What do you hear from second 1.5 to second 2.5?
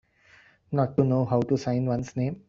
sign one's name.